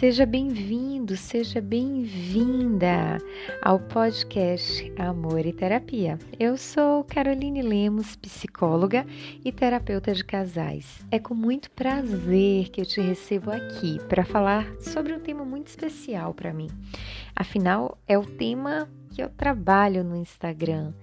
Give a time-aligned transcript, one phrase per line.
[0.00, 3.18] Seja bem-vindo, seja bem-vinda
[3.60, 6.18] ao podcast Amor e Terapia.
[6.38, 9.04] Eu sou Caroline Lemos, psicóloga
[9.44, 11.04] e terapeuta de casais.
[11.10, 15.66] É com muito prazer que eu te recebo aqui para falar sobre um tema muito
[15.66, 16.70] especial para mim.
[17.36, 20.94] Afinal, é o tema que eu trabalho no Instagram.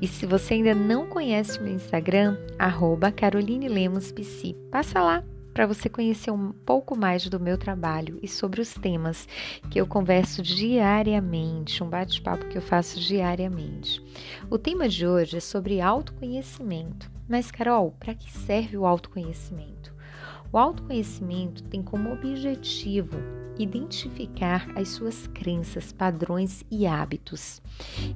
[0.00, 5.24] E se você ainda não conhece o meu Instagram, arroba Caroline Lemos Psi, passa lá
[5.54, 9.28] para você conhecer um pouco mais do meu trabalho e sobre os temas
[9.70, 14.02] que eu converso diariamente, um bate-papo que eu faço diariamente.
[14.50, 17.10] O tema de hoje é sobre autoconhecimento.
[17.28, 19.93] Mas, Carol, para que serve o autoconhecimento?
[20.54, 23.16] O autoconhecimento tem como objetivo
[23.58, 27.60] identificar as suas crenças, padrões e hábitos.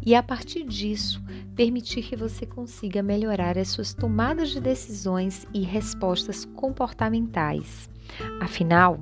[0.06, 1.20] E a partir disso,
[1.56, 7.90] permitir que você consiga melhorar as suas tomadas de decisões e respostas comportamentais.
[8.40, 9.00] Afinal,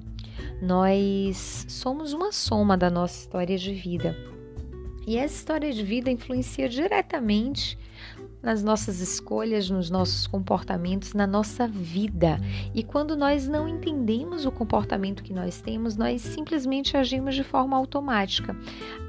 [0.62, 4.16] nós somos uma soma da nossa história de vida.
[5.06, 7.78] E essa história de vida influencia diretamente
[8.46, 12.38] nas nossas escolhas, nos nossos comportamentos, na nossa vida.
[12.72, 17.76] E quando nós não entendemos o comportamento que nós temos, nós simplesmente agimos de forma
[17.76, 18.56] automática.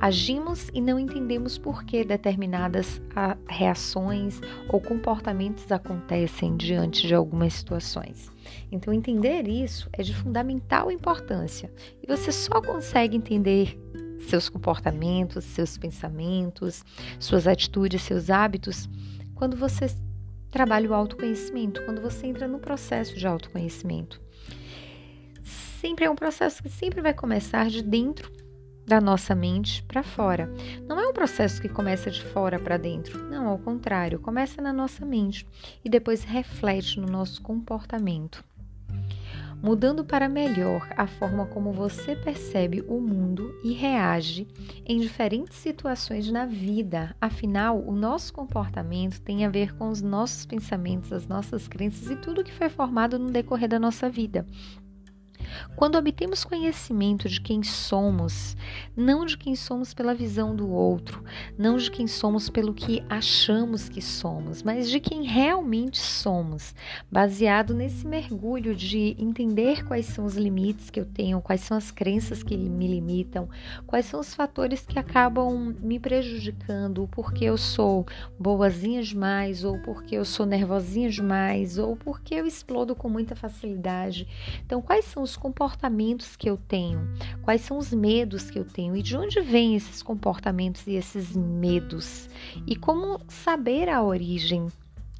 [0.01, 7.53] Agimos e não entendemos por que determinadas ah, reações ou comportamentos acontecem diante de algumas
[7.53, 8.31] situações.
[8.71, 11.71] Então, entender isso é de fundamental importância.
[12.01, 13.79] E você só consegue entender
[14.27, 16.83] seus comportamentos, seus pensamentos,
[17.19, 18.89] suas atitudes, seus hábitos
[19.37, 19.87] quando você
[20.49, 24.19] trabalha o autoconhecimento, quando você entra no processo de autoconhecimento.
[25.79, 28.31] Sempre é um processo que sempre vai começar de dentro
[28.85, 30.51] da nossa mente para fora.
[30.87, 33.23] Não é um processo que começa de fora para dentro.
[33.29, 35.45] Não, ao contrário, começa na nossa mente
[35.83, 38.43] e depois reflete no nosso comportamento
[39.61, 44.47] mudando para melhor a forma como você percebe o mundo e reage
[44.85, 47.15] em diferentes situações na vida.
[47.19, 52.15] Afinal, o nosso comportamento tem a ver com os nossos pensamentos, as nossas crenças e
[52.15, 54.45] tudo que foi formado no decorrer da nossa vida.
[55.75, 58.57] Quando obtemos conhecimento de quem somos,
[58.95, 61.23] não de quem somos pela visão do outro,
[61.57, 66.75] não de quem somos pelo que achamos que somos, mas de quem realmente somos,
[67.11, 71.91] baseado nesse mergulho de entender quais são os limites que eu tenho, quais são as
[71.91, 73.47] crenças que me limitam,
[73.85, 78.05] quais são os fatores que acabam me prejudicando, porque eu sou
[78.37, 84.27] boazinha demais, ou porque eu sou nervosinha demais, ou porque eu explodo com muita facilidade.
[84.65, 87.07] Então, quais são os comportamentos que eu tenho,
[87.41, 91.35] quais são os medos que eu tenho e de onde vêm esses comportamentos e esses
[91.35, 92.29] medos?
[92.65, 94.67] E como saber a origem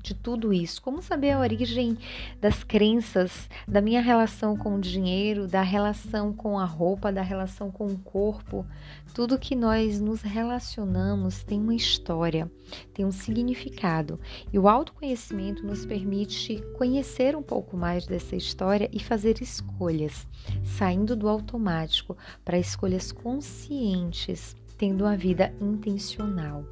[0.08, 0.82] de tudo isso?
[0.82, 1.98] Como saber a origem
[2.40, 7.70] das crenças, da minha relação com o dinheiro, da relação com a roupa, da relação
[7.70, 8.66] com o corpo?
[9.14, 12.50] Tudo que nós nos relacionamos tem uma história,
[12.94, 14.18] tem um significado.
[14.54, 20.26] E o autoconhecimento nos permite conhecer um pouco mais dessa história e fazer escolhas,
[20.64, 26.64] saindo do automático para escolhas conscientes, tendo uma vida intencional.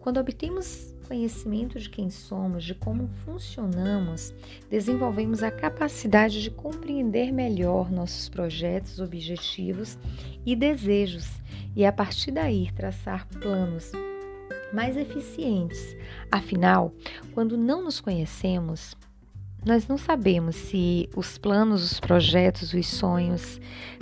[0.00, 4.32] Quando obtemos conhecimento de quem somos, de como funcionamos,
[4.70, 9.98] desenvolvemos a capacidade de compreender melhor nossos projetos, objetivos
[10.46, 11.28] e desejos
[11.76, 13.92] e, a partir daí, traçar planos
[14.72, 15.96] mais eficientes.
[16.30, 16.92] Afinal,
[17.34, 18.96] quando não nos conhecemos,
[19.64, 23.60] nós não sabemos se os planos, os projetos, os sonhos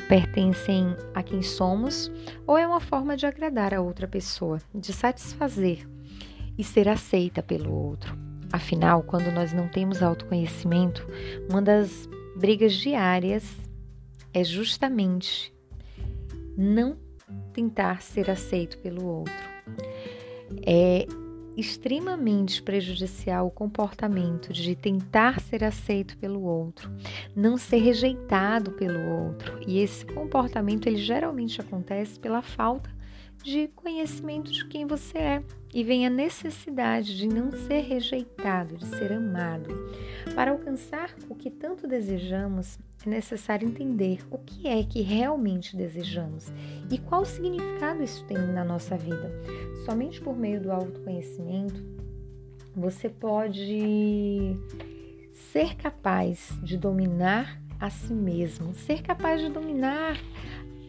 [0.08, 2.10] pertencem a quem somos
[2.46, 5.86] ou é uma forma de agradar a outra pessoa, de satisfazer
[6.56, 8.16] e ser aceita pelo outro.
[8.52, 11.06] Afinal, quando nós não temos autoconhecimento,
[11.48, 13.44] uma das brigas diárias
[14.34, 15.52] é justamente
[16.56, 16.96] não
[17.52, 19.50] tentar ser aceito pelo outro.
[20.66, 21.06] É
[21.56, 26.90] extremamente prejudicial o comportamento de tentar ser aceito pelo outro,
[27.36, 29.58] não ser rejeitado pelo outro.
[29.66, 32.90] E esse comportamento ele geralmente acontece pela falta
[33.42, 35.42] de conhecimento de quem você é
[35.72, 39.70] e vem a necessidade de não ser rejeitado, de ser amado.
[40.34, 46.52] Para alcançar o que tanto desejamos, é necessário entender o que é que realmente desejamos
[46.90, 49.32] e qual significado isso tem na nossa vida.
[49.84, 51.82] Somente por meio do autoconhecimento
[52.74, 54.56] você pode
[55.32, 60.20] ser capaz de dominar a si mesmo, ser capaz de dominar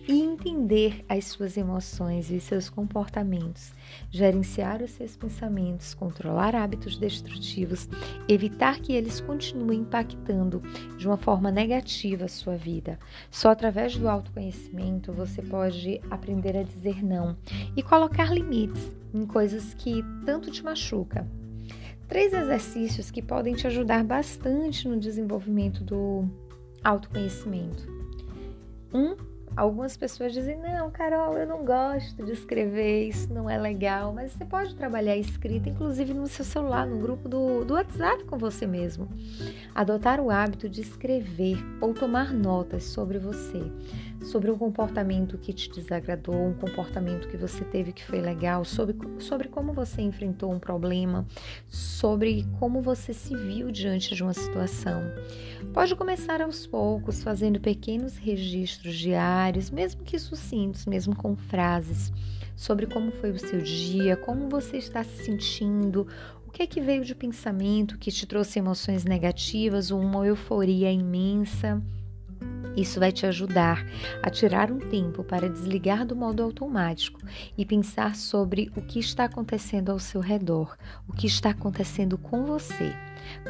[0.08, 3.72] e entender as suas emoções e seus comportamentos,
[4.10, 7.88] gerenciar os seus pensamentos, controlar hábitos destrutivos,
[8.28, 10.62] evitar que eles continuem impactando
[10.98, 13.00] de uma forma negativa a sua vida.
[13.30, 17.38] Só através do autoconhecimento você pode aprender a dizer não
[17.76, 21.28] e colocar limites em coisas que tanto te machucam.
[22.08, 26.28] Três exercícios que podem te ajudar bastante no desenvolvimento do
[26.84, 27.88] autoconhecimento.
[28.94, 29.16] Um,
[29.56, 34.14] Algumas pessoas dizem: Não, Carol, eu não gosto de escrever, isso não é legal.
[34.14, 38.38] Mas você pode trabalhar escrita, inclusive no seu celular, no grupo do, do WhatsApp com
[38.38, 39.10] você mesmo.
[39.76, 43.62] Adotar o hábito de escrever ou tomar notas sobre você,
[44.22, 48.96] sobre um comportamento que te desagradou, um comportamento que você teve que foi legal, sobre,
[49.20, 51.26] sobre como você enfrentou um problema,
[51.68, 55.02] sobre como você se viu diante de uma situação.
[55.74, 59.41] Pode começar aos poucos, fazendo pequenos registros diários,
[59.72, 62.12] mesmo que sucintos, mesmo com frases,
[62.56, 66.08] sobre como foi o seu dia, como você está se sentindo,
[66.48, 70.92] o que é que veio de pensamento que te trouxe emoções negativas ou uma euforia
[70.92, 71.82] imensa.
[72.76, 73.86] Isso vai te ajudar
[74.22, 77.20] a tirar um tempo para desligar do modo automático
[77.58, 80.78] e pensar sobre o que está acontecendo ao seu redor,
[81.08, 82.94] o que está acontecendo com você,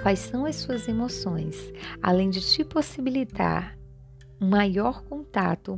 [0.02, 1.56] quais são as suas emoções,
[2.02, 3.81] além de te possibilitar
[4.42, 5.78] maior contato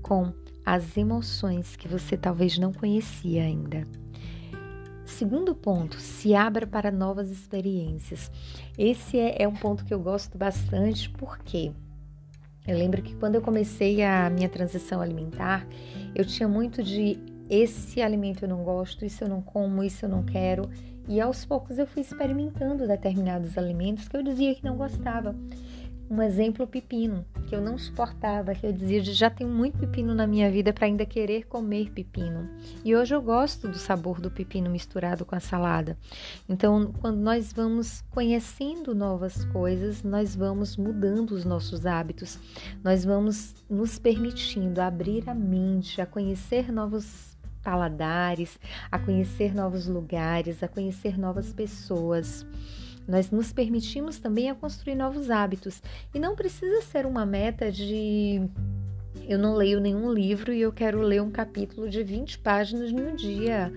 [0.00, 0.32] com
[0.64, 3.86] as emoções que você talvez não conhecia ainda.
[5.04, 8.30] Segundo ponto, se abra para novas experiências.
[8.78, 11.72] Esse é, é um ponto que eu gosto bastante, porque
[12.66, 15.66] eu lembro que quando eu comecei a minha transição alimentar,
[16.14, 17.18] eu tinha muito de
[17.50, 20.70] esse alimento eu não gosto, isso eu não como, isso eu não quero.
[21.06, 25.36] E aos poucos eu fui experimentando determinados alimentos que eu dizia que não gostava.
[26.10, 27.24] Um exemplo, o pepino,
[27.54, 31.06] eu não suportava, que eu dizia já tenho muito pepino na minha vida para ainda
[31.06, 32.50] querer comer pepino.
[32.84, 35.96] E hoje eu gosto do sabor do pepino misturado com a salada.
[36.48, 42.38] Então, quando nós vamos conhecendo novas coisas, nós vamos mudando os nossos hábitos,
[42.82, 48.58] nós vamos nos permitindo abrir a mente, a conhecer novos paladares,
[48.90, 52.46] a conhecer novos lugares, a conhecer novas pessoas.
[53.06, 55.82] Nós nos permitimos também a construir novos hábitos.
[56.14, 58.40] E não precisa ser uma meta de
[59.28, 63.00] eu não leio nenhum livro e eu quero ler um capítulo de 20 páginas em
[63.00, 63.72] um dia.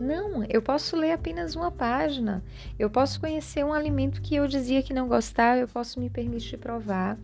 [0.00, 2.42] Não, eu posso ler apenas uma página.
[2.78, 6.58] Eu posso conhecer um alimento que eu dizia que não gostava, eu posso me permitir
[6.58, 7.18] provar.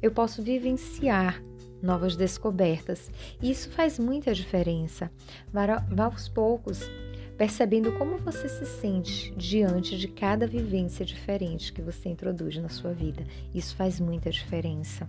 [0.00, 1.42] Eu posso vivenciar
[1.82, 3.10] novas descobertas.
[3.42, 5.10] Isso faz muita diferença.
[5.52, 6.88] Vá aos poucos
[7.38, 12.92] percebendo como você se sente diante de cada vivência diferente que você introduz na sua
[12.92, 13.24] vida.
[13.54, 15.08] Isso faz muita diferença.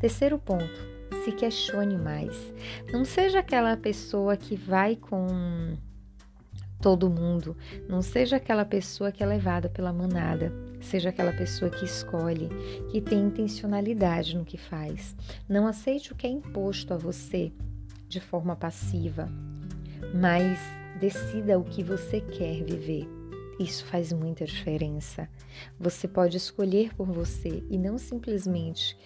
[0.00, 0.80] Terceiro ponto,
[1.22, 2.34] se questione mais.
[2.90, 5.76] Não seja aquela pessoa que vai com
[6.80, 7.54] todo mundo,
[7.86, 10.50] não seja aquela pessoa que é levada pela manada.
[10.80, 12.48] Seja aquela pessoa que escolhe,
[12.90, 15.14] que tem intencionalidade no que faz.
[15.46, 17.52] Não aceite o que é imposto a você
[18.08, 19.28] de forma passiva,
[20.14, 23.08] mas Decida o que você quer viver.
[23.58, 25.28] Isso faz muita diferença.
[25.78, 28.96] Você pode escolher por você e não simplesmente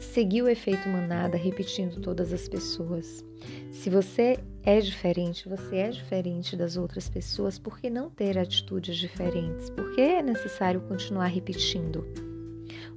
[0.00, 3.24] seguir o efeito manada repetindo todas as pessoas.
[3.72, 8.96] Se você é diferente, você é diferente das outras pessoas, por que não ter atitudes
[8.96, 9.68] diferentes?
[9.70, 12.06] Por que é necessário continuar repetindo?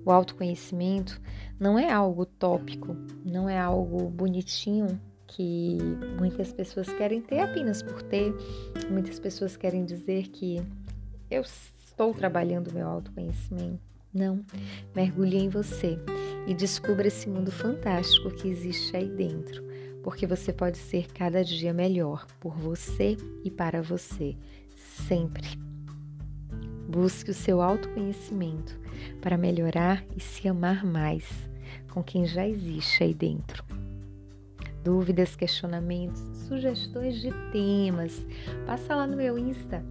[0.06, 1.20] O autoconhecimento
[1.60, 5.78] não é algo tópico, não é algo bonitinho que
[6.20, 8.34] muitas pessoas querem ter apenas por ter,
[8.90, 10.62] muitas pessoas querem dizer que
[11.30, 13.80] eu estou trabalhando meu autoconhecimento.
[14.12, 14.44] Não,
[14.96, 16.00] mergulhe em você
[16.48, 19.64] e descubra esse mundo fantástico que existe aí dentro,
[20.02, 24.36] porque você pode ser cada dia melhor por você e para você,
[24.76, 25.48] sempre.
[26.88, 28.80] Busque o seu autoconhecimento
[29.22, 31.24] para melhorar e se amar mais
[31.92, 33.79] com quem já existe aí dentro
[34.90, 38.26] dúvidas, questionamentos, sugestões de temas,
[38.66, 39.86] passa lá no meu Insta,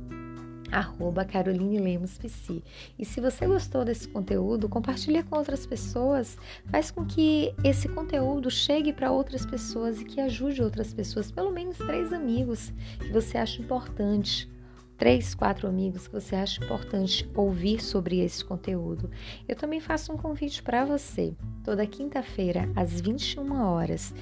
[0.72, 2.64] arroba Caroline Lemos Psi.
[2.98, 6.36] E se você gostou desse conteúdo, compartilha com outras pessoas,
[6.66, 11.52] faz com que esse conteúdo chegue para outras pessoas e que ajude outras pessoas, pelo
[11.52, 14.50] menos três amigos que você acha importante
[14.98, 19.08] três, quatro amigos que você acha importante ouvir sobre esse conteúdo.
[19.46, 21.34] Eu também faço um convite para você.
[21.64, 24.12] Toda quinta-feira, às 21 horas,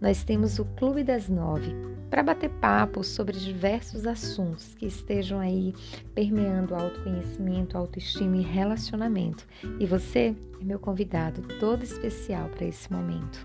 [0.00, 1.74] nós temos o Clube das Nove
[2.10, 5.74] para bater papo sobre diversos assuntos que estejam aí
[6.14, 9.44] permeando autoconhecimento, autoestima e relacionamento.
[9.80, 13.44] E você é meu convidado todo especial para esse momento.